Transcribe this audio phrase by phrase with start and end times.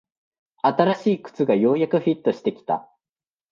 [0.63, 2.89] 新しい靴がようやくフィットしてきた